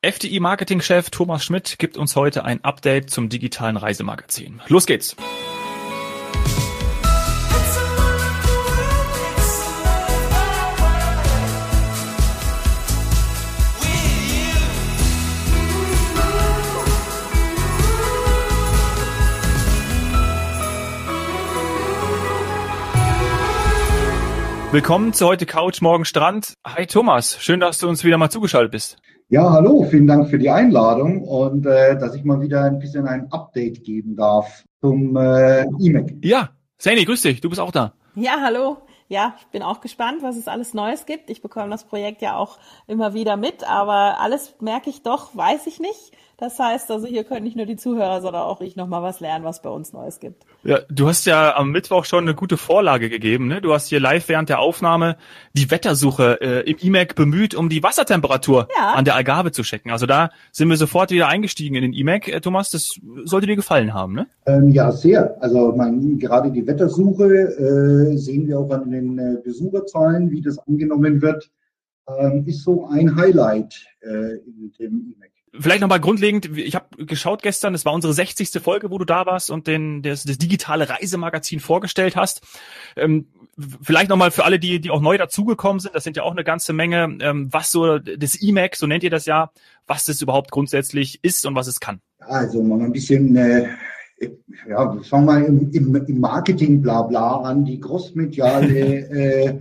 [0.00, 4.62] FDI-Marketing-Chef Thomas Schmidt gibt uns heute ein Update zum digitalen Reisemagazin.
[4.68, 5.16] Los geht's!
[24.70, 26.54] Willkommen zu heute Couch, morgen Strand.
[26.64, 28.98] Hi Thomas, schön, dass du uns wieder mal zugeschaltet bist.
[29.30, 33.06] Ja, hallo, vielen Dank für die Einladung und äh, dass ich mal wieder ein bisschen
[33.06, 36.14] ein Update geben darf zum äh, E-Mac.
[36.24, 37.92] Ja, Sani, grüß dich, du bist auch da.
[38.14, 38.78] Ja, hallo.
[39.08, 41.28] Ja, ich bin auch gespannt, was es alles Neues gibt.
[41.28, 45.66] Ich bekomme das Projekt ja auch immer wieder mit, aber alles merke ich doch, weiß
[45.66, 46.12] ich nicht.
[46.40, 49.44] Das heißt, also hier können nicht nur die Zuhörer, sondern auch ich nochmal was lernen,
[49.44, 50.44] was bei uns Neues gibt.
[50.62, 53.48] Ja, du hast ja am Mittwoch schon eine gute Vorlage gegeben.
[53.48, 53.60] Ne?
[53.60, 55.16] Du hast hier live während der Aufnahme
[55.54, 58.92] die Wettersuche äh, im eMac bemüht, um die Wassertemperatur ja.
[58.92, 59.90] an der Algarve zu checken.
[59.90, 62.28] Also da sind wir sofort wieder eingestiegen in den eMac.
[62.28, 64.28] Äh, Thomas, das sollte dir gefallen haben, ne?
[64.46, 65.42] Ähm, ja, sehr.
[65.42, 70.56] Also man, gerade die Wettersuche äh, sehen wir auch an den äh, Besucherzahlen, wie das
[70.60, 71.50] angenommen wird,
[72.06, 75.37] ähm, ist so ein Highlight äh, in dem eMac.
[75.52, 78.50] Vielleicht nochmal grundlegend, ich habe geschaut gestern, das war unsere 60.
[78.62, 82.42] Folge, wo du da warst und den, das, das digitale Reisemagazin vorgestellt hast.
[82.96, 83.28] Ähm,
[83.80, 86.44] vielleicht nochmal für alle, die, die auch neu dazugekommen sind, das sind ja auch eine
[86.44, 89.50] ganze Menge, ähm, was so das E-Mac, so nennt ihr das ja,
[89.86, 92.00] was das überhaupt grundsätzlich ist und was es kann.
[92.18, 93.68] Also mal ein bisschen, äh,
[94.68, 98.68] ja, fangen wir im, im, im Marketing bla bla an, die großmediale,
[99.10, 99.58] äh,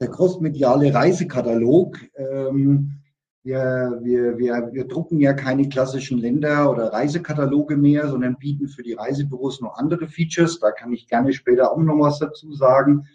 [0.00, 1.98] der großmediale Reisekatalog.
[2.16, 2.99] Ähm,
[3.42, 8.82] wir, wir, wir, wir drucken ja keine klassischen Länder- oder Reisekataloge mehr, sondern bieten für
[8.82, 10.60] die Reisebüros noch andere Features.
[10.60, 13.06] Da kann ich gerne später auch noch was dazu sagen.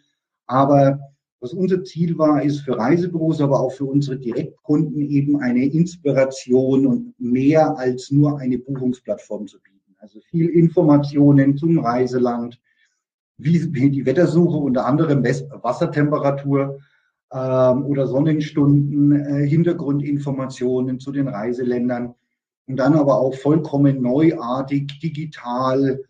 [0.48, 1.00] Aber
[1.40, 6.88] was unser Ziel war, ist für Reisebüros, aber auch für unsere Direktkunden eben eine Inspiration
[6.88, 9.96] und mehr als nur eine Buchungsplattform zu bieten.
[10.00, 12.59] Also viel Informationen zum Reiseland,
[13.38, 16.80] wie, wie die Wettersuche, unter anderem Wassertemperatur,
[17.31, 22.16] ähm, oder Sonnenstunden, äh, Hintergrundinformationen zu den Reiseländern
[22.68, 26.03] und dann aber auch vollkommen neuartig, digital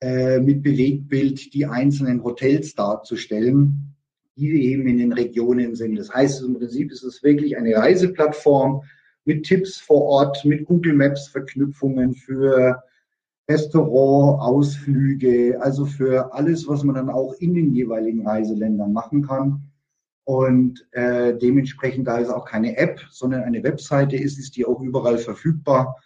[0.00, 3.94] äh, mit Bewegtbild die einzelnen Hotels darzustellen,
[4.36, 5.96] die eben in den Regionen sind.
[5.96, 8.82] Das heißt, im Prinzip ist es wirklich eine Reiseplattform
[9.24, 12.82] mit Tipps vor Ort, mit Google Maps Verknüpfungen für
[13.48, 19.69] Restaurant, Ausflüge, also für alles, was man dann auch in den jeweiligen Reiseländern machen kann.
[20.24, 24.80] Und äh, dementsprechend, da es auch keine App, sondern eine Webseite ist, ist die auch
[24.80, 25.96] überall verfügbar.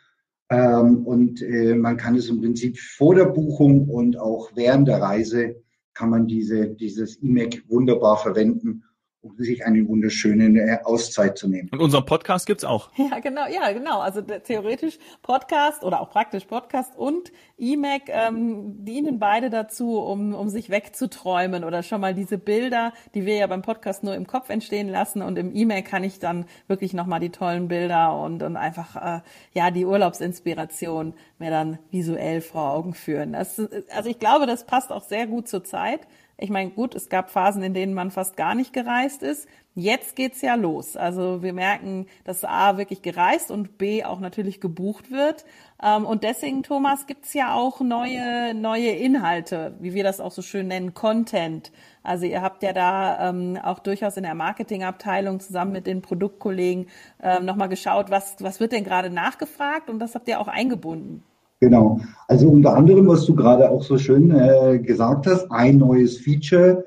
[0.50, 5.00] Ähm, und äh, man kann es im Prinzip vor der Buchung und auch während der
[5.00, 5.56] Reise
[5.94, 8.84] kann man diese, dieses E-Mac wunderbar verwenden
[9.24, 11.70] um sich eine wunderschöne äh, Auszeit zu nehmen.
[11.72, 12.90] Und unseren Podcast gibt's auch.
[13.04, 14.00] Ja, genau, ja, genau.
[14.00, 20.48] Also theoretisch Podcast oder auch praktisch Podcast und E-Mac ähm, dienen beide dazu, um, um
[20.48, 24.48] sich wegzuträumen oder schon mal diese Bilder, die wir ja beim Podcast nur im Kopf
[24.48, 28.56] entstehen lassen und im E-Mail kann ich dann wirklich nochmal die tollen Bilder und, und
[28.56, 29.20] einfach äh,
[29.52, 33.32] ja die Urlaubsinspiration mir dann visuell vor Augen führen.
[33.32, 33.60] Das,
[33.94, 36.00] also ich glaube, das passt auch sehr gut zur Zeit.
[36.36, 39.46] Ich meine, gut, es gab Phasen, in denen man fast gar nicht gereist ist.
[39.76, 40.96] Jetzt geht's ja los.
[40.96, 45.44] Also wir merken, dass A wirklich gereist und B auch natürlich gebucht wird.
[45.82, 50.42] Ähm, und deswegen, Thomas, gibt's ja auch neue, neue Inhalte, wie wir das auch so
[50.42, 51.72] schön nennen, Content.
[52.04, 56.88] Also ihr habt ja da ähm, auch durchaus in der Marketingabteilung zusammen mit den Produktkollegen
[57.22, 61.24] ähm, nochmal geschaut, was, was wird denn gerade nachgefragt und das habt ihr auch eingebunden.
[61.64, 61.98] Genau.
[62.28, 66.86] Also unter anderem, was du gerade auch so schön äh, gesagt hast, ein neues Feature,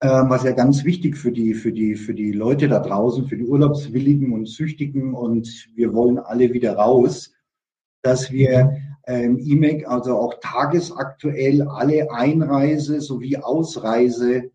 [0.00, 3.36] äh, was ja ganz wichtig für die, für die, für die Leute da draußen, für
[3.36, 7.34] die Urlaubswilligen und Süchtigen und wir wollen alle wieder raus,
[8.00, 14.50] dass wir ähm, E-Mac, also auch tagesaktuell alle Einreise sowie Ausreise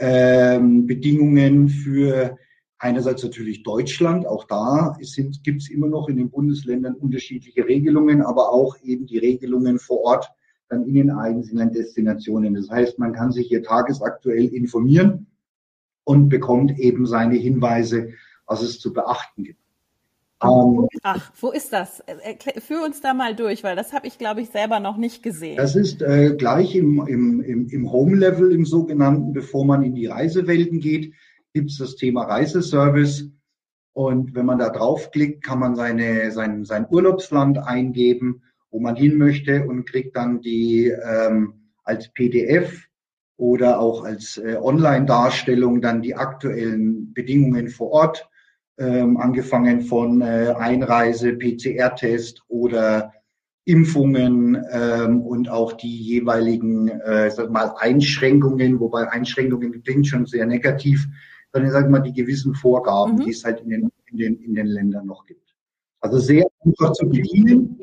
[0.00, 2.36] ähm, Bedingungen für
[2.82, 4.96] Einerseits natürlich Deutschland, auch da
[5.44, 10.00] gibt es immer noch in den Bundesländern unterschiedliche Regelungen, aber auch eben die Regelungen vor
[10.00, 10.32] Ort
[10.68, 12.54] dann in den einzelnen Destinationen.
[12.54, 15.28] Das heißt, man kann sich hier tagesaktuell informieren
[16.02, 18.14] und bekommt eben seine Hinweise,
[18.46, 19.60] was es zu beachten gibt.
[20.42, 22.02] Ähm, Ach, wo ist das?
[22.58, 25.56] Führ uns da mal durch, weil das habe ich, glaube ich, selber noch nicht gesehen.
[25.56, 30.06] Das ist äh, gleich im, im, im, im Home-Level, im sogenannten, bevor man in die
[30.06, 31.12] Reisewelten geht
[31.52, 33.30] gibt es das Thema Reiseservice.
[33.94, 39.18] Und wenn man da draufklickt, kann man seine, sein, sein Urlaubsland eingeben, wo man hin
[39.18, 42.88] möchte und kriegt dann die ähm, als PDF
[43.36, 48.28] oder auch als äh, Online-Darstellung dann die aktuellen Bedingungen vor Ort
[48.78, 53.12] ähm, angefangen von äh, Einreise, PCR-Test oder
[53.64, 60.46] Impfungen ähm, und auch die jeweiligen äh, sag mal Einschränkungen, wobei Einschränkungen klingt schon sehr
[60.46, 61.06] negativ,
[61.52, 63.24] sondern sag mal die gewissen Vorgaben, mhm.
[63.24, 65.54] die es halt in den, in, den, in den Ländern noch gibt.
[66.00, 67.80] Also sehr einfach zu bedienen.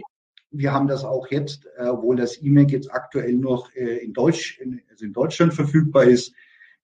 [0.51, 4.59] Wir haben das auch jetzt, äh, obwohl das E-Mail jetzt aktuell noch äh, in, Deutsch,
[4.59, 6.33] in, also in Deutschland verfügbar ist,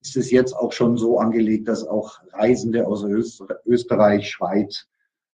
[0.01, 3.03] ist es jetzt auch schon so angelegt, dass auch Reisende aus
[3.65, 4.87] Österreich, Schweiz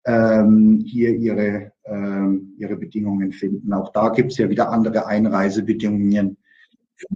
[0.05, 3.73] ähm, hier ihre, ähm, ihre Bedingungen finden.
[3.73, 6.37] Auch da gibt es ja wieder andere Einreisebedingungen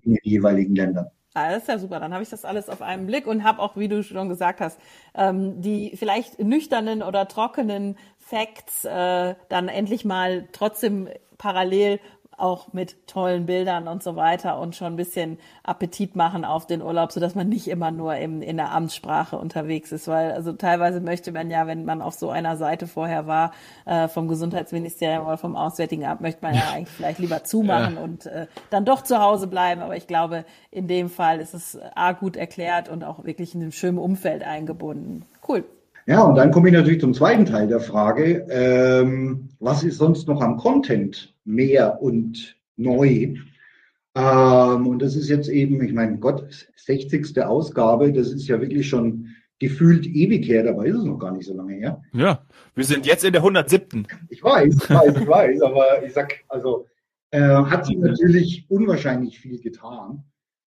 [0.05, 1.07] in den jeweiligen Ländern.
[1.35, 2.01] Ah, das ist ja super.
[2.01, 4.61] Dann habe ich das alles auf einen Blick und habe auch, wie du schon gesagt
[4.61, 4.81] hast,
[5.15, 12.01] ähm, die vielleicht nüchternen oder trockenen Facts äh, dann endlich mal trotzdem parallel
[12.41, 16.83] auch mit tollen Bildern und so weiter und schon ein bisschen Appetit machen auf den
[16.83, 20.53] Urlaub, so dass man nicht immer nur im, in der Amtssprache unterwegs ist, weil also
[20.53, 23.53] teilweise möchte man ja, wenn man auf so einer Seite vorher war,
[23.87, 28.03] äh, vom Gesundheitsministerium oder vom Auswärtigen Amt, möchte man ja eigentlich vielleicht lieber zumachen ja.
[28.03, 29.83] und äh, dann doch zu Hause bleiben.
[29.83, 33.63] Aber ich glaube, in dem Fall ist es A gut erklärt und auch wirklich in
[33.63, 35.25] einem schönen Umfeld eingebunden.
[35.47, 35.65] Cool.
[36.07, 38.47] Ja, und dann komme ich natürlich zum zweiten Teil der Frage.
[38.51, 43.35] Ähm, was ist sonst noch am Content mehr und neu?
[44.15, 47.43] Ähm, und das ist jetzt eben, ich meine, Gott, 60.
[47.43, 49.29] Ausgabe, das ist ja wirklich schon
[49.61, 52.03] gefühlt ewig her, dabei ist es noch gar nicht so lange her.
[52.15, 52.45] Ja,
[52.75, 54.07] wir sind jetzt in der 107.
[54.31, 56.87] Ich weiß, ich weiß, ich weiß, aber ich sag, also
[57.31, 60.25] äh, hat sich natürlich unwahrscheinlich viel getan.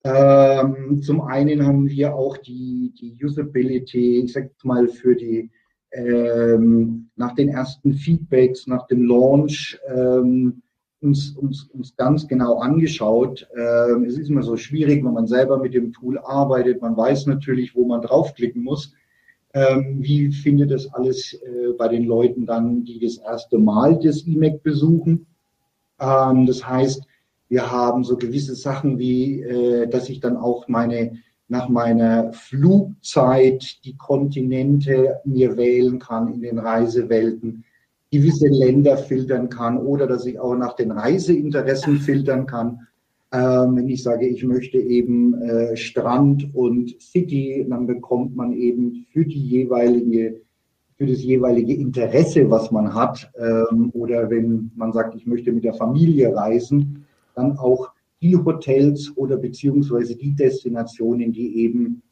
[0.05, 5.51] Ähm, zum einen haben wir auch die, die Usability, ich sag mal, für die
[5.93, 10.63] ähm, nach den ersten Feedbacks, nach dem Launch ähm,
[11.01, 13.49] uns, uns, uns ganz genau angeschaut.
[13.57, 16.81] Ähm, es ist immer so schwierig, wenn man selber mit dem Tool arbeitet.
[16.81, 18.95] Man weiß natürlich, wo man draufklicken muss.
[19.55, 24.27] Ähm, wie findet das alles äh, bei den Leuten dann, die das erste Mal das
[24.27, 25.27] E-Mac besuchen?
[26.01, 27.03] Ähm, das heißt,
[27.49, 31.19] wir haben so gewisse Sachen wie, äh, dass ich dann auch meine
[31.53, 37.65] nach meiner Flugzeit die Kontinente mir wählen kann in den Reisewelten,
[38.11, 42.89] gewisse Länder filtern kann oder dass ich auch nach den Reiseinteressen filtern kann.
[43.33, 49.07] Ähm, wenn ich sage, ich möchte eben äh, Strand und City, dann bekommt man eben
[49.13, 50.41] für die jeweilige
[50.97, 55.65] für das jeweilige Interesse, was man hat, ähm, oder wenn man sagt, ich möchte mit
[55.65, 57.92] der Familie reisen, dann auch
[58.23, 62.03] die Hotels oder beziehungsweise die Destinationen, die eben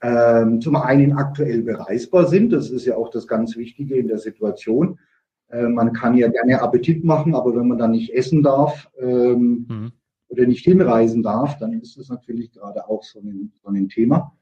[0.00, 2.52] ähm, zum einen aktuell bereisbar sind.
[2.52, 4.98] Das ist ja auch das ganz Wichtige in der Situation.
[5.48, 9.66] Äh, man kann ja gerne Appetit machen, aber wenn man dann nicht essen darf ähm,
[9.68, 9.92] mhm.
[10.28, 14.32] oder nicht hinreisen darf, dann ist das natürlich gerade auch so ein, so ein Thema.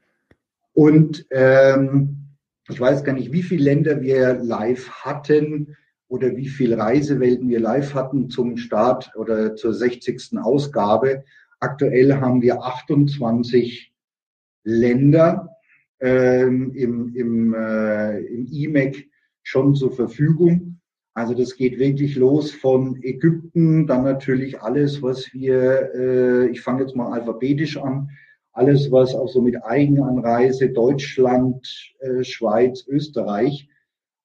[0.73, 2.27] Und ähm,
[2.69, 5.75] ich weiß gar nicht, wie viele Länder wir live hatten
[6.07, 10.37] oder wie viele Reisewelten wir live hatten zum Start oder zur 60.
[10.41, 11.23] Ausgabe.
[11.59, 13.93] Aktuell haben wir 28
[14.63, 15.49] Länder
[15.99, 19.09] ähm, im, im, äh, im IMEC
[19.43, 20.79] schon zur Verfügung.
[21.13, 26.83] Also das geht wirklich los von Ägypten, dann natürlich alles, was wir, äh, ich fange
[26.83, 28.09] jetzt mal alphabetisch an,
[28.51, 33.67] alles, was auch so mit Eigenanreise, Deutschland, äh, Schweiz, Österreich,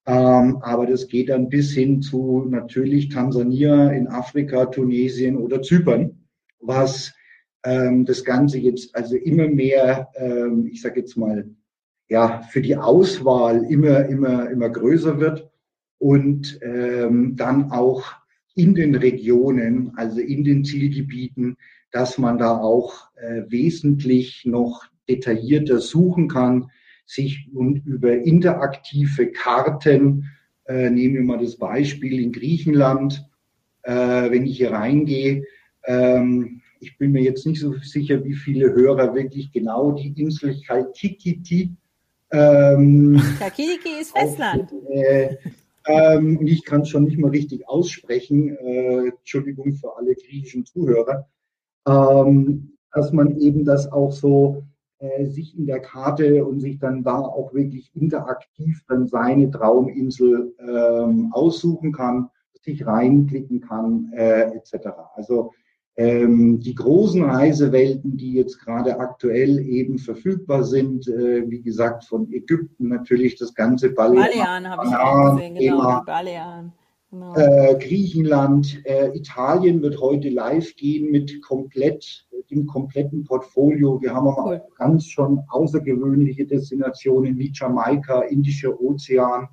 [0.07, 6.27] ähm, aber das geht dann bis hin zu natürlich Tansania in Afrika, Tunesien oder Zypern,
[6.61, 7.15] was
[7.65, 11.49] ähm, das Ganze jetzt also immer mehr, ähm, ich sage jetzt mal,
[12.09, 15.49] ja, für die Auswahl immer, immer, immer größer wird
[15.99, 18.05] und ähm, dann auch
[18.55, 21.57] in den Regionen, also in den Zielgebieten,
[21.91, 26.71] dass man da auch äh, wesentlich noch detaillierter suchen kann,
[27.13, 30.31] sich und über interaktive Karten,
[30.67, 33.29] äh, nehmen wir mal das Beispiel in Griechenland,
[33.83, 33.93] äh,
[34.31, 35.45] wenn ich hier reingehe,
[35.85, 40.61] ähm, ich bin mir jetzt nicht so sicher, wie viele Hörer wirklich genau die Insel
[40.67, 41.77] Kalkikiti.
[42.33, 44.73] Ähm, Kalkikiti ist Festland.
[44.73, 45.37] Auf, äh,
[45.87, 48.57] ähm, und ich kann es schon nicht mal richtig aussprechen.
[48.57, 51.29] Äh, Entschuldigung für alle griechischen Zuhörer.
[51.87, 54.65] Ähm, dass man eben das auch so
[55.03, 60.55] äh, sich in der Karte und sich dann da auch wirklich interaktiv dann seine Trauminsel
[60.61, 62.31] ähm, aussuchen kann,
[62.63, 64.91] sich reinklicken kann, äh, etc.
[65.17, 65.51] Also
[65.97, 72.33] ähm, die großen Reisewelten, die jetzt gerade aktuell eben verfügbar sind, äh, wie gesagt, von
[72.33, 74.31] Ägypten natürlich das ganze Balearen.
[74.31, 76.73] Balearen habe ich auch gesehen, genau, die Balearen.
[77.13, 77.35] Genau.
[77.35, 84.01] Äh, Griechenland, äh, Italien wird heute live gehen mit komplett dem kompletten Portfolio.
[84.01, 84.63] Wir haben aber cool.
[84.65, 89.49] auch ganz schon außergewöhnliche Destinationen wie Jamaika, Indischer Ozean.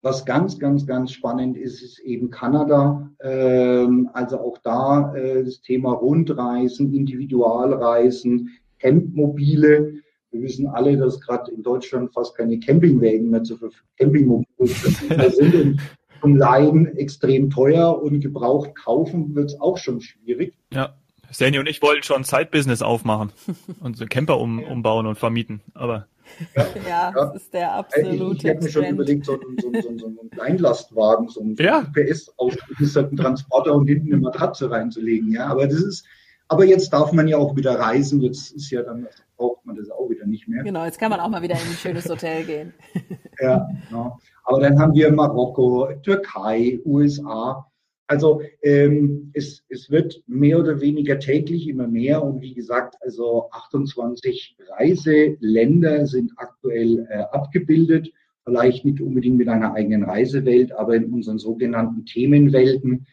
[0.00, 3.10] Was ganz, ganz, ganz spannend ist, ist eben Kanada.
[3.20, 10.00] Ähm, also auch da äh, das Thema Rundreisen, Individualreisen, Campmobile.
[10.30, 15.78] Wir wissen alle, dass gerade in Deutschland fast keine Campingwägen mehr zur Verfügung Campingmobile sind
[16.22, 20.54] zum Leihen extrem teuer und gebraucht kaufen wird es auch schon schwierig.
[20.72, 20.94] Ja.
[21.32, 23.32] Sandy und ich wollten schon Side-Business aufmachen
[23.80, 24.68] und so Camper um, ja.
[24.68, 26.06] umbauen und vermieten, aber.
[26.54, 28.36] Ja, ja, das ist der absolute.
[28.36, 31.84] Ich, ich hätte mir schon überlegt, so, so, so, so einen Kleinlastwagen, so einen ja.
[31.92, 35.32] PS ausgerüsteten Transporter und hinten eine Matratze reinzulegen.
[35.32, 36.06] Ja, aber das ist,
[36.48, 38.20] aber jetzt darf man ja auch wieder reisen.
[38.20, 40.62] Jetzt ist ja dann braucht man das auch wieder nicht mehr.
[40.62, 42.74] Genau, jetzt kann man auch mal wieder in ein schönes Hotel gehen.
[43.40, 44.18] ja, genau.
[44.44, 47.66] Aber dann haben wir Marokko, Türkei, USA.
[48.06, 53.48] Also ähm, es, es wird mehr oder weniger täglich immer mehr und wie gesagt, also
[53.52, 58.12] 28 Reiseländer sind aktuell äh, abgebildet,
[58.44, 63.06] vielleicht nicht unbedingt mit einer eigenen Reisewelt, aber in unseren sogenannten Themenwelten,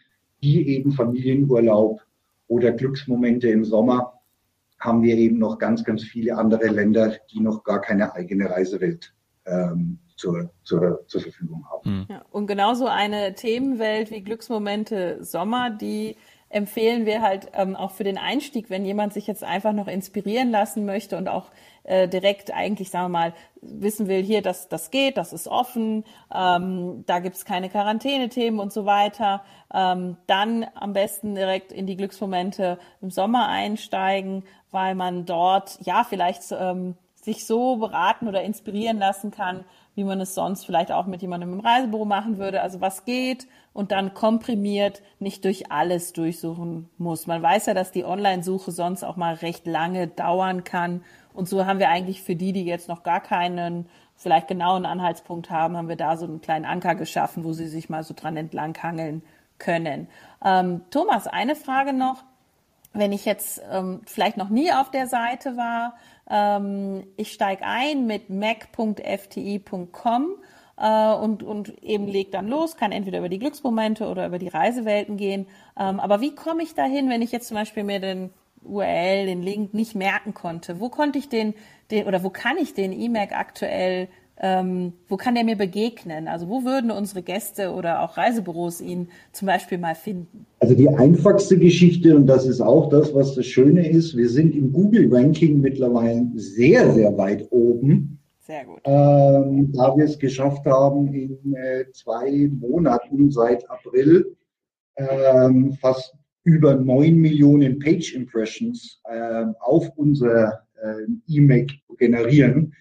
[0.43, 2.01] die eben Familienurlaub
[2.47, 4.18] oder Glücksmomente im Sommer,
[4.79, 9.13] haben wir eben noch ganz, ganz viele andere Länder, die noch gar keine eigene Reisewelt
[9.45, 11.83] ähm, zur, zur, zur Verfügung haben.
[11.83, 12.05] Hm.
[12.09, 16.15] Ja, und genauso eine Themenwelt wie Glücksmomente Sommer, die
[16.49, 20.49] empfehlen wir halt ähm, auch für den Einstieg, wenn jemand sich jetzt einfach noch inspirieren
[20.49, 21.45] lassen möchte und auch
[21.83, 26.03] äh, direkt eigentlich, sagen wir mal, wissen will, hier, das, das geht, das ist offen,
[26.33, 31.97] ähm, da gibt's keine Quarantänethemen und so weiter, ähm, dann am besten direkt in die
[31.97, 38.97] Glücksmomente im Sommer einsteigen, weil man dort ja vielleicht ähm, sich so beraten oder inspirieren
[38.97, 39.65] lassen kann,
[39.95, 42.61] wie man es sonst vielleicht auch mit jemandem im Reisebüro machen würde.
[42.61, 47.27] Also was geht und dann komprimiert nicht durch alles durchsuchen muss.
[47.27, 51.03] Man weiß ja, dass die Online-Suche sonst auch mal recht lange dauern kann.
[51.33, 55.49] Und so haben wir eigentlich für die, die jetzt noch gar keinen vielleicht genauen Anhaltspunkt
[55.49, 58.35] haben, haben wir da so einen kleinen Anker geschaffen, wo sie sich mal so dran
[58.35, 59.23] entlanghangeln
[59.59, 60.09] können.
[60.43, 62.23] Ähm, Thomas, eine Frage noch.
[62.91, 65.93] Wenn ich jetzt ähm, vielleicht noch nie auf der Seite war,
[66.29, 68.95] ähm, ich steige ein mit mac.fti.com
[70.79, 74.47] äh, und, und eben leg dann los, kann entweder über die Glücksmomente oder über die
[74.47, 75.47] Reisewelten gehen.
[75.77, 78.29] Ähm, aber wie komme ich dahin, wenn ich jetzt zum Beispiel mir den
[78.63, 80.79] URL, den Link nicht merken konnte?
[80.79, 81.53] Wo konnte ich den,
[81.91, 84.07] den oder wo kann ich den E-Mac aktuell
[84.41, 86.27] ähm, wo kann der mir begegnen?
[86.27, 90.45] Also wo würden unsere Gäste oder auch Reisebüros ihn zum Beispiel mal finden?
[90.59, 94.55] Also die einfachste Geschichte, und das ist auch das, was das Schöne ist, wir sind
[94.55, 98.18] im Google-Ranking mittlerweile sehr, sehr weit oben.
[98.49, 98.81] Sehr gut.
[98.83, 104.35] Ähm, da wir es geschafft haben, in äh, zwei Monaten seit April
[104.95, 106.15] ähm, fast
[106.45, 111.67] über neun Millionen Page Impressions äh, auf unser äh, E-Mail
[111.99, 112.73] generieren.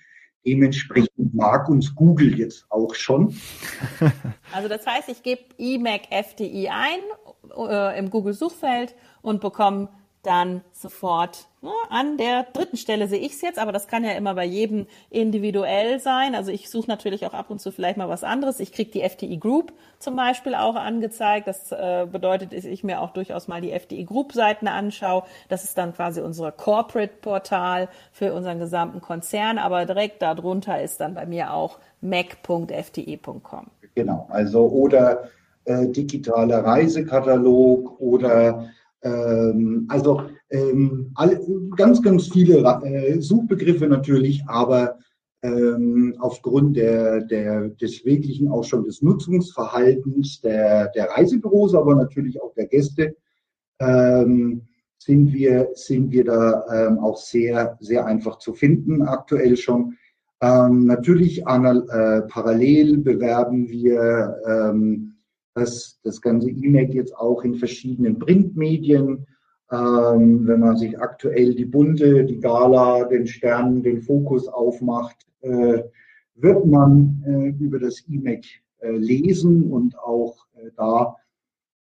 [0.46, 3.34] Dementsprechend mag uns Google jetzt auch schon.
[4.54, 7.00] Also das heißt, ich gebe eMac FDI ein
[7.54, 9.90] äh, im Google Suchfeld und bekomme
[10.22, 14.12] dann sofort ja, an der dritten Stelle sehe ich es jetzt, aber das kann ja
[14.12, 16.34] immer bei jedem individuell sein.
[16.34, 18.60] Also ich suche natürlich auch ab und zu vielleicht mal was anderes.
[18.60, 21.48] Ich kriege die FTI Group zum Beispiel auch angezeigt.
[21.48, 25.24] Das äh, bedeutet, dass ich mir auch durchaus mal die FTI Group Seiten anschaue.
[25.48, 29.58] Das ist dann quasi unser Corporate Portal für unseren gesamten Konzern.
[29.58, 33.66] Aber direkt darunter ist dann bei mir auch mac.fti.com.
[33.94, 35.28] Genau, also oder
[35.64, 38.70] äh, digitaler Reisekatalog oder
[39.02, 41.40] ähm, also ähm, alle,
[41.76, 44.98] ganz, ganz viele äh, Suchbegriffe natürlich, aber
[45.42, 52.42] ähm, aufgrund der, der, des wirklichen auch schon des Nutzungsverhaltens der, der Reisebüros, aber natürlich
[52.42, 53.14] auch der Gäste,
[53.80, 54.62] ähm,
[54.98, 59.96] sind wir, sind wir da ähm, auch sehr, sehr einfach zu finden, aktuell schon.
[60.40, 65.17] Ähm, natürlich äh, parallel bewerben wir ähm,
[65.58, 69.26] das, das ganze E-Mail jetzt auch in verschiedenen Printmedien.
[69.70, 75.82] Ähm, wenn man sich aktuell die Bunte, die Gala, den Stern, den Fokus aufmacht, äh,
[76.34, 78.44] wird man äh, über das E-Mac
[78.78, 81.16] äh, lesen und auch äh, da,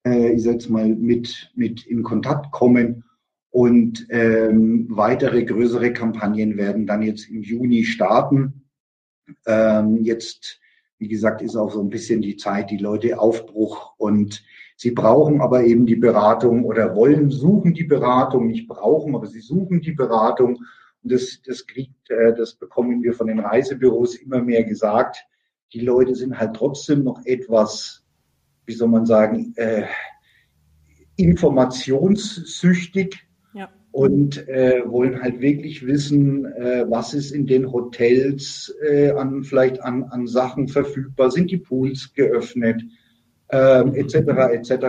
[0.05, 3.03] äh, ich sage mal, mit, mit in Kontakt kommen.
[3.49, 8.63] Und ähm, weitere größere Kampagnen werden dann jetzt im Juni starten.
[9.45, 10.60] Ähm, jetzt
[11.01, 14.41] wie gesagt, ist auch so ein bisschen die Zeit, die Leute Aufbruch und
[14.77, 19.41] sie brauchen aber eben die Beratung oder wollen, suchen die Beratung, nicht brauchen, aber sie
[19.41, 20.59] suchen die Beratung.
[21.03, 25.25] Und das, das kriegt, äh, das bekommen wir von den Reisebüros immer mehr gesagt.
[25.73, 28.01] Die Leute sind halt trotzdem noch etwas
[28.65, 29.83] wie soll man sagen, äh,
[31.17, 33.27] informationssüchtig.
[33.91, 39.81] Und äh, wollen halt wirklich wissen, äh, was ist in den Hotels äh, an vielleicht
[39.81, 42.81] an, an Sachen verfügbar, sind die Pools geöffnet,
[43.49, 44.15] ähm, etc.
[44.53, 44.85] etc.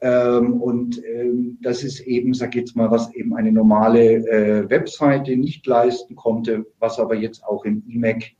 [0.00, 5.36] Ähm, und ähm, das ist eben, sag jetzt mal, was eben eine normale äh, Webseite
[5.36, 8.32] nicht leisten konnte, was aber jetzt auch im IMAC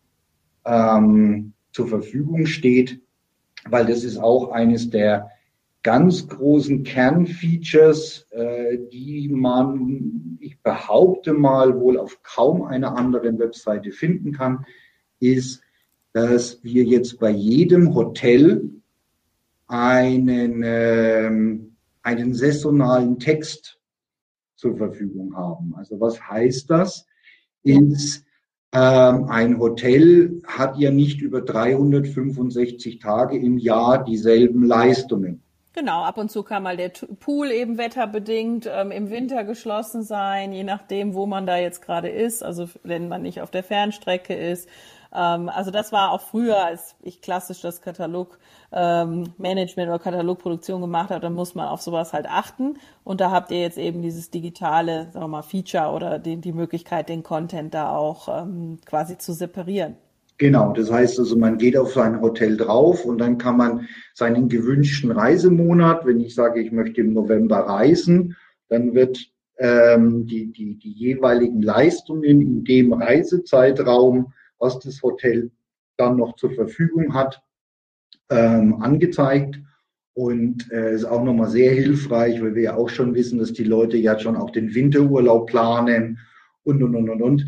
[0.65, 3.01] ähm, zur Verfügung steht,
[3.69, 5.31] weil das ist auch eines der
[5.85, 13.93] ganz großen Kernfeatures, äh, die man, ich behaupte mal, wohl auf kaum einer anderen Webseite
[13.93, 14.65] finden kann,
[15.21, 15.63] ist,
[16.13, 18.71] dass wir jetzt bei jedem Hotel
[19.67, 23.79] einen, ähm, einen saisonalen Text
[24.57, 25.75] zur Verfügung haben.
[25.77, 27.07] Also was heißt das?
[27.63, 28.25] Ist,
[28.73, 35.44] ähm, ein Hotel hat ja nicht über 365 Tage im Jahr dieselben Leistungen.
[35.75, 40.53] Genau, ab und zu kann mal der Pool eben wetterbedingt ähm, im Winter geschlossen sein,
[40.53, 42.45] je nachdem, wo man da jetzt gerade ist.
[42.45, 44.69] Also wenn man nicht auf der Fernstrecke ist.
[45.13, 48.39] Ähm, also das war auch früher, als ich klassisch das Katalog
[48.71, 52.79] ähm, oder Katalogproduktion gemacht habe, dann muss man auf sowas halt achten.
[53.03, 56.53] Und da habt ihr jetzt eben dieses digitale, sagen wir mal, Feature oder die, die
[56.53, 59.97] Möglichkeit, den Content da auch ähm, quasi zu separieren.
[60.37, 64.49] Genau, das heißt also, man geht auf sein Hotel drauf und dann kann man seinen
[64.49, 68.37] gewünschten Reisemonat, wenn ich sage, ich möchte im November reisen,
[68.69, 75.53] dann wird ähm, die, die, die jeweiligen Leistungen in dem Reisezeitraum, was das Hotel
[75.97, 77.41] dann noch zur Verfügung hat,
[78.31, 79.61] ähm, angezeigt.
[80.17, 83.65] Und äh, ist auch nochmal sehr hilfreich, weil wir ja auch schon wissen, dass die
[83.65, 86.21] Leute ja schon auch den Winterurlaub planen
[86.63, 87.47] und, und, und, und, und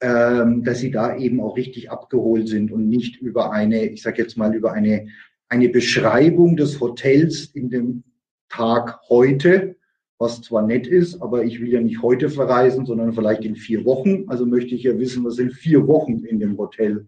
[0.00, 4.22] ähm, dass sie da eben auch richtig abgeholt sind und nicht über eine, ich sage
[4.22, 5.08] jetzt mal, über eine,
[5.48, 8.04] eine Beschreibung des Hotels in dem
[8.48, 9.76] Tag heute,
[10.18, 13.84] was zwar nett ist, aber ich will ja nicht heute verreisen, sondern vielleicht in vier
[13.84, 14.24] Wochen.
[14.28, 17.06] Also möchte ich ja wissen, was in vier Wochen in dem Hotel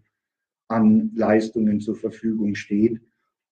[0.67, 3.01] an Leistungen zur Verfügung steht.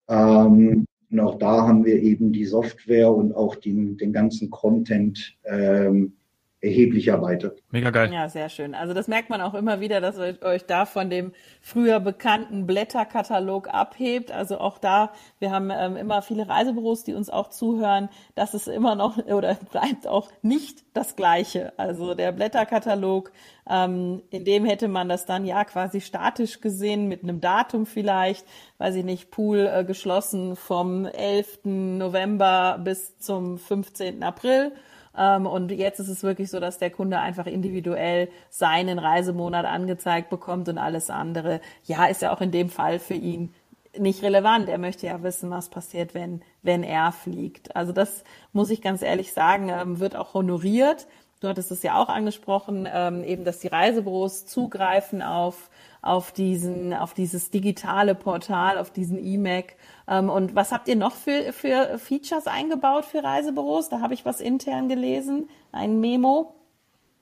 [0.07, 5.37] Ähm, und auch da haben wir eben die Software und auch den, den ganzen Content
[5.45, 6.13] ähm,
[6.61, 7.63] erheblich erweitert.
[7.71, 8.13] Mega geil.
[8.13, 8.75] Ja, sehr schön.
[8.75, 12.67] Also das merkt man auch immer wieder, dass ihr euch da von dem früher bekannten
[12.67, 14.31] Blätterkatalog abhebt.
[14.31, 18.09] Also auch da, wir haben ähm, immer viele Reisebüros, die uns auch zuhören.
[18.35, 21.73] Das ist immer noch oder bleibt auch nicht das Gleiche.
[21.77, 23.31] Also der Blätterkatalog,
[23.67, 28.45] ähm, in dem hätte man das dann ja quasi statisch gesehen mit einem Datum vielleicht,
[28.77, 31.61] weiß ich nicht, Pool äh, geschlossen vom 11.
[31.63, 34.21] November bis zum 15.
[34.21, 34.73] April
[35.13, 40.69] und jetzt ist es wirklich so, dass der Kunde einfach individuell seinen Reisemonat angezeigt bekommt
[40.69, 43.53] und alles andere, ja, ist ja auch in dem Fall für ihn
[43.97, 44.69] nicht relevant.
[44.69, 47.75] Er möchte ja wissen, was passiert, wenn, wenn er fliegt.
[47.75, 51.07] Also das muss ich ganz ehrlich sagen, ähm, wird auch honoriert.
[51.41, 55.69] Du hattest es ja auch angesprochen, ähm, eben, dass die Reisebüros zugreifen auf
[56.01, 59.75] auf diesen, auf dieses digitale Portal, auf diesen E-Mac.
[60.07, 63.89] Ähm, und was habt ihr noch für, für Features eingebaut für Reisebüros?
[63.89, 66.55] Da habe ich was intern gelesen, ein Memo.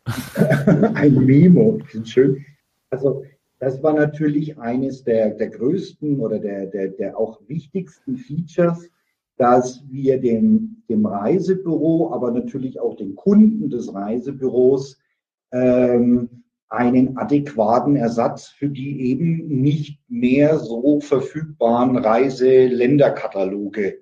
[0.94, 2.46] ein Memo, schön.
[2.90, 3.24] Also
[3.60, 8.90] das war natürlich eines der, der größten oder der, der, der auch wichtigsten Features,
[9.40, 15.00] dass wir dem, dem Reisebüro, aber natürlich auch den Kunden des Reisebüros
[15.54, 24.00] ähm, einen adäquaten Ersatz für die eben nicht mehr so verfügbaren Reiseländerkataloge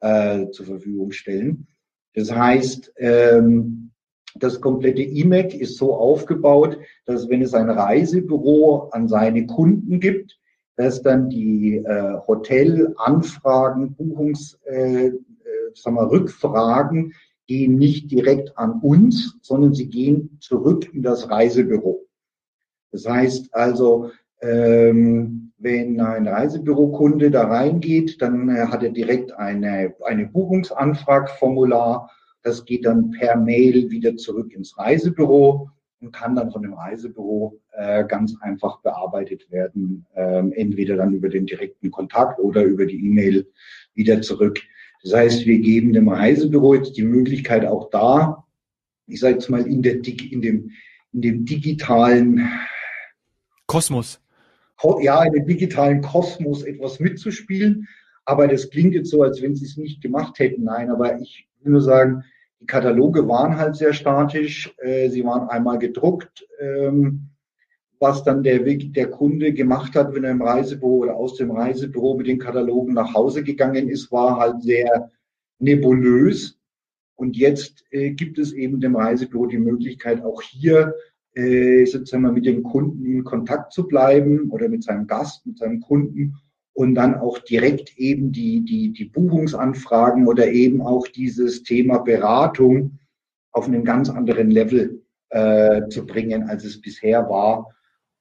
[0.00, 1.68] äh, zur Verfügung stellen.
[2.14, 3.92] Das heißt, ähm,
[4.34, 10.40] das komplette IMEC ist so aufgebaut, dass wenn es ein Reisebüro an seine Kunden gibt,
[10.76, 15.12] dass dann die äh, Hotelanfragen, Buchungs, äh, äh,
[15.74, 17.12] sagen wir, Rückfragen
[17.46, 22.06] gehen nicht direkt an uns, sondern sie gehen zurück in das Reisebüro.
[22.92, 29.94] Das heißt also, ähm, wenn ein Reisebürokunde da reingeht, dann äh, hat er direkt eine,
[30.04, 32.10] eine Buchungsanfragformular.
[32.42, 35.70] Das geht dann per Mail wieder zurück ins Reisebüro
[36.02, 41.28] und kann dann von dem Reisebüro äh, ganz einfach bearbeitet werden, ähm, entweder dann über
[41.28, 43.46] den direkten Kontakt oder über die E-Mail
[43.94, 44.60] wieder zurück.
[45.02, 48.44] Das heißt, wir geben dem Reisebüro jetzt die Möglichkeit auch da,
[49.06, 50.70] ich sage jetzt mal in, der, in, dem,
[51.12, 52.48] in dem digitalen
[53.66, 54.20] Kosmos.
[55.00, 57.88] Ja, in dem digitalen Kosmos etwas mitzuspielen.
[58.24, 60.64] Aber das klingt jetzt so, als wenn sie es nicht gemacht hätten.
[60.64, 62.24] Nein, aber ich will nur sagen,
[62.62, 64.72] die Kataloge waren halt sehr statisch.
[64.78, 66.46] Äh, sie waren einmal gedruckt.
[66.60, 67.28] Ähm,
[67.98, 72.16] was dann der, der Kunde gemacht hat, wenn er im Reisebüro oder aus dem Reisebüro
[72.16, 75.10] mit den Katalogen nach Hause gegangen ist, war halt sehr
[75.58, 76.58] nebulös.
[77.14, 80.94] Und jetzt äh, gibt es eben dem Reisebüro die Möglichkeit, auch hier
[81.34, 85.80] äh, sozusagen mit dem Kunden in Kontakt zu bleiben oder mit seinem Gast, mit seinem
[85.80, 86.34] Kunden
[86.74, 92.98] und dann auch direkt eben die, die, die Buchungsanfragen oder eben auch dieses Thema Beratung
[93.52, 97.74] auf einen ganz anderen Level äh, zu bringen, als es bisher war,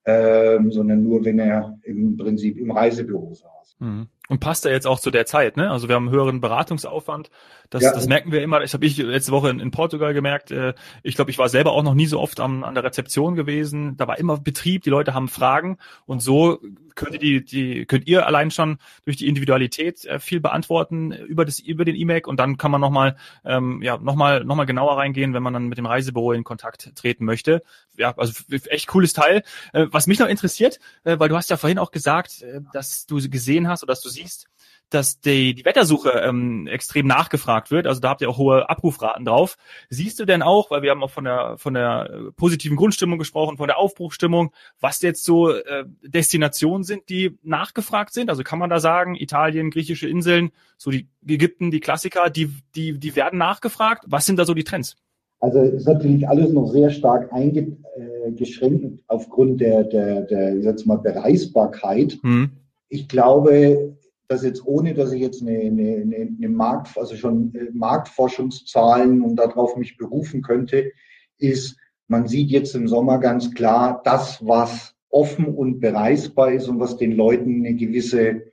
[0.06, 3.78] ähm, sondern nur, wenn er im Prinzip im Reisebüro saß.
[3.80, 4.08] Mhm.
[4.30, 5.70] Und passt ja jetzt auch zu der Zeit, ne?
[5.70, 7.30] Also wir haben einen höheren Beratungsaufwand.
[7.70, 7.94] Das, ja.
[7.94, 8.62] das merken wir immer.
[8.62, 10.52] Das habe ich letzte Woche in, in Portugal gemerkt.
[10.52, 13.36] Äh, ich glaube, ich war selber auch noch nie so oft am, an der Rezeption
[13.36, 13.98] gewesen.
[13.98, 16.60] Da war immer Betrieb, die Leute haben Fragen und so
[16.96, 21.46] könnt ihr die, die könnt ihr allein schon durch die Individualität äh, viel beantworten über
[21.46, 24.98] das über den E-Mail und dann kann man nochmal ähm, ja nochmal noch mal genauer
[24.98, 27.64] reingehen, wenn man dann mit dem Reisebüro in Kontakt treten möchte.
[27.98, 29.44] Ja, also echt cooles Teil.
[29.74, 33.18] Äh, was mich noch interessiert, weil du hast ja vorhin auch gesagt, äh, dass du
[33.30, 34.48] gesehen hast oder dass du siehst,
[34.90, 37.88] dass die, die Wettersuche ähm, extrem nachgefragt wird.
[37.88, 39.58] Also da habt ihr auch hohe Abrufraten drauf.
[39.90, 43.18] Siehst du denn auch, weil wir haben auch von der von der äh, positiven Grundstimmung
[43.18, 48.30] gesprochen, von der Aufbruchstimmung, was jetzt so äh, Destinationen sind, die nachgefragt sind?
[48.30, 53.00] Also kann man da sagen, Italien, griechische Inseln, so die Ägypten, die Klassiker, die die
[53.00, 54.04] die werden nachgefragt.
[54.08, 54.98] Was sind da so die Trends?
[55.42, 60.86] Also ist natürlich alles noch sehr stark eingeschränkt äh, aufgrund der der der ich sag
[60.86, 62.20] mal Bereisbarkeit.
[62.22, 62.52] Hm.
[62.90, 63.96] Ich glaube,
[64.32, 69.36] dass jetzt ohne, dass ich jetzt eine, eine, eine Markt, also schon äh, Marktforschungszahlen und
[69.36, 70.92] darauf mich berufen könnte,
[71.38, 71.76] ist,
[72.08, 76.96] man sieht jetzt im Sommer ganz klar, das, was offen und bereisbar ist und was
[76.96, 78.44] den Leuten eine gewisse,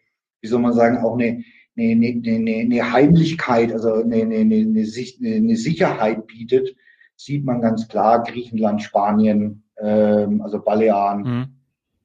[0.40, 1.44] wie soll man sagen, auch eine,
[1.78, 6.74] eine, eine, eine Heimlichkeit, also eine, eine, eine, eine Sicherheit bietet,
[7.16, 11.22] sieht man ganz klar Griechenland, Spanien, ähm, also Balearen.
[11.22, 11.46] Mhm.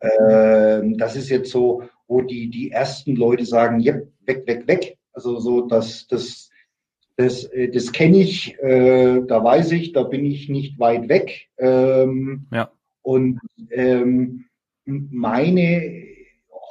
[0.02, 4.98] Ähm, das ist jetzt so, wo die, die ersten Leute sagen, ja, weg, weg, weg.
[5.14, 6.50] Also so, das, das,
[7.16, 11.50] das, äh, das kenne ich, äh, da weiß ich, da bin ich nicht weit weg.
[11.58, 12.72] Ähm, ja.
[13.02, 13.40] Und
[13.72, 14.46] ähm,
[14.86, 16.13] meine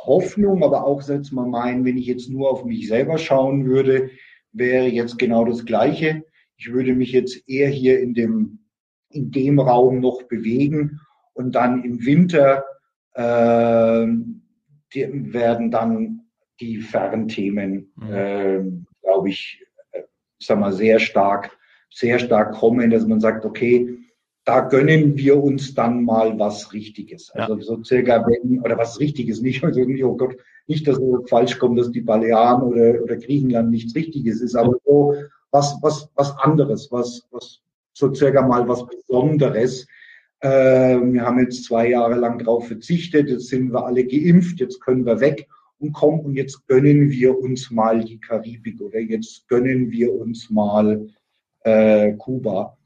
[0.04, 4.10] Hoffnung, aber auch setzt mal mein, wenn ich jetzt nur auf mich selber schauen würde,
[4.52, 6.24] wäre jetzt genau das Gleiche.
[6.56, 8.58] Ich würde mich jetzt eher hier in dem,
[9.10, 11.00] in dem Raum noch bewegen
[11.34, 12.64] und dann im Winter
[13.14, 14.06] äh,
[14.94, 16.22] die werden dann
[16.60, 18.12] die Fernthemen, mhm.
[18.12, 18.60] äh,
[19.02, 20.02] glaube ich, äh,
[20.38, 21.56] sag mal, sehr stark,
[21.90, 23.98] sehr stark kommen, dass man sagt, okay,
[24.44, 27.30] da gönnen wir uns dann mal was Richtiges.
[27.30, 27.62] Also ja.
[27.62, 31.58] so circa wenn, oder was Richtiges nicht, also nicht, oh Gott, nicht, dass es falsch
[31.58, 35.14] kommt, dass die Balearen oder, oder Griechenland nichts Richtiges ist, aber so
[35.50, 37.60] was, was, was anderes, was, was
[37.92, 39.86] so circa mal was Besonderes,
[40.40, 44.80] ähm, wir haben jetzt zwei Jahre lang darauf verzichtet, jetzt sind wir alle geimpft, jetzt
[44.80, 45.46] können wir weg
[45.78, 50.50] und kommen und jetzt gönnen wir uns mal die Karibik oder jetzt gönnen wir uns
[50.50, 51.08] mal
[51.60, 52.76] äh, Kuba.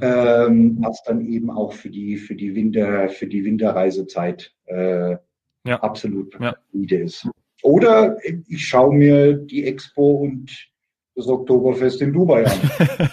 [0.00, 5.16] Ähm, was dann eben auch für die für die Winter für die Winterreisezeit äh,
[5.64, 5.80] ja.
[5.80, 6.56] absolut ja.
[6.72, 7.28] ist.
[7.62, 10.70] Oder ich schaue mir die Expo und
[11.14, 12.60] das Oktoberfest in Dubai an.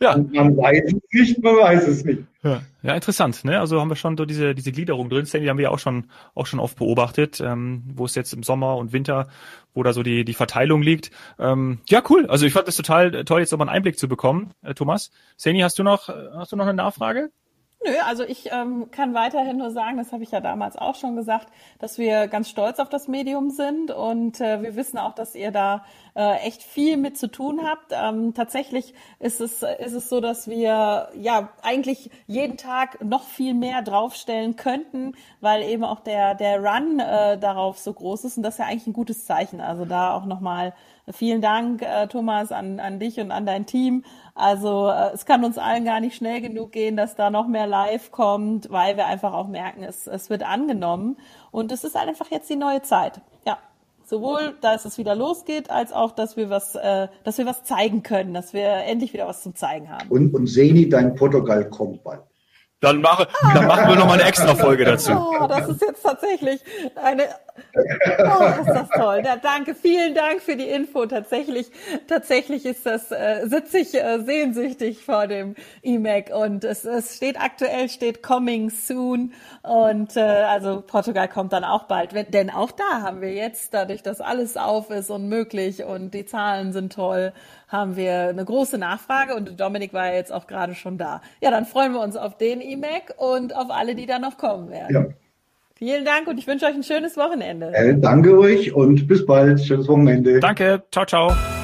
[0.00, 0.16] ja.
[0.16, 2.22] Man weiß es nicht, man weiß es nicht.
[2.42, 3.44] Ja, ja interessant.
[3.44, 3.58] Ne?
[3.58, 5.26] Also haben wir schon so diese, diese Gliederung drin.
[5.32, 8.42] Die haben wir ja auch schon, auch schon oft beobachtet, ähm, wo es jetzt im
[8.42, 9.28] Sommer und Winter,
[9.74, 11.10] wo da so die, die Verteilung liegt.
[11.38, 12.26] Ähm, ja, cool.
[12.26, 14.52] Also ich fand das total toll, jetzt nochmal einen Einblick zu bekommen.
[14.62, 17.30] Äh, Thomas, Seni, hast du noch, hast du noch eine Nachfrage?
[17.84, 21.14] Nö, also ich ähm, kann weiterhin nur sagen, das habe ich ja damals auch schon
[21.14, 21.46] gesagt,
[21.78, 25.52] dass wir ganz stolz auf das Medium sind und äh, wir wissen auch, dass ihr
[25.52, 25.84] da
[26.16, 27.92] äh, echt viel mit zu tun habt.
[27.92, 33.54] Ähm, tatsächlich ist es, ist es so, dass wir ja eigentlich jeden Tag noch viel
[33.54, 38.42] mehr draufstellen könnten, weil eben auch der, der Run äh, darauf so groß ist und
[38.42, 39.60] das ist ja eigentlich ein gutes Zeichen.
[39.60, 40.74] Also da auch nochmal
[41.12, 44.04] vielen Dank, äh, Thomas, an, an dich und an dein Team.
[44.38, 47.66] Also äh, es kann uns allen gar nicht schnell genug gehen, dass da noch mehr
[47.66, 51.16] live kommt, weil wir einfach auch merken, es, es wird angenommen.
[51.50, 53.20] Und es ist einfach jetzt die neue Zeit.
[53.44, 53.58] Ja.
[54.04, 58.04] Sowohl, dass es wieder losgeht, als auch, dass wir was, äh, dass wir was zeigen
[58.04, 60.08] können, dass wir endlich wieder was zum Zeigen haben.
[60.08, 62.22] Und, und Seni, dein Portugal kommt bald.
[62.80, 65.10] Dann, mache, dann machen wir noch mal eine extra Folge dazu.
[65.12, 66.60] Oh, das ist jetzt tatsächlich
[66.94, 67.24] eine
[67.74, 69.22] Oh, ist das toll.
[69.24, 71.06] Ja, danke, vielen Dank für die Info.
[71.06, 71.70] Tatsächlich,
[72.06, 77.40] tatsächlich ist das, äh, sitze ich äh, sehnsüchtig vor dem E-Mac und es, es steht
[77.40, 82.12] aktuell, steht coming soon und äh, also Portugal kommt dann auch bald.
[82.32, 86.26] Denn auch da haben wir jetzt, dadurch, dass alles auf ist und möglich und die
[86.26, 87.32] Zahlen sind toll,
[87.68, 91.20] haben wir eine große Nachfrage und Dominik war ja jetzt auch gerade schon da.
[91.40, 94.70] Ja, dann freuen wir uns auf den E-Mac und auf alle, die da noch kommen
[94.70, 94.94] werden.
[94.94, 95.27] Ja.
[95.78, 97.72] Vielen Dank und ich wünsche euch ein schönes Wochenende.
[97.72, 99.60] Äh, danke euch und bis bald.
[99.60, 100.40] Schönes Wochenende.
[100.40, 100.82] Danke.
[100.90, 101.57] Ciao, ciao.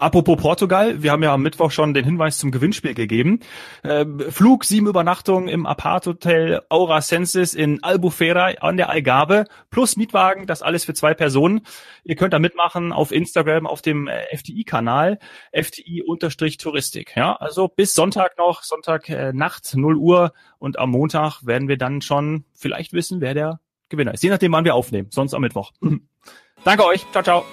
[0.00, 3.40] Apropos Portugal, wir haben ja am Mittwoch schon den Hinweis zum Gewinnspiel gegeben.
[3.82, 10.46] Äh, Flug, sieben Übernachtungen im Apart-Hotel Aura Senses in Albufeira an der Algarve plus Mietwagen,
[10.46, 11.62] das alles für zwei Personen.
[12.04, 15.18] Ihr könnt da mitmachen auf Instagram, auf dem äh, FTI-Kanal,
[15.52, 17.16] FTI-Touristik.
[17.16, 21.76] Ja, also bis Sonntag noch, Sonntag äh, Nacht, 0 Uhr und am Montag werden wir
[21.76, 24.22] dann schon vielleicht wissen, wer der Gewinner ist.
[24.22, 25.72] Je nachdem, wann wir aufnehmen, sonst am Mittwoch.
[26.64, 27.04] Danke euch.
[27.10, 27.44] Ciao, ciao.